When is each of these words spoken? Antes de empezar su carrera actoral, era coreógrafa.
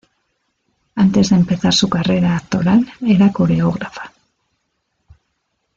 Antes 0.95 1.29
de 1.29 1.35
empezar 1.35 1.71
su 1.75 1.87
carrera 1.87 2.35
actoral, 2.35 2.91
era 3.05 3.31
coreógrafa. 3.31 4.11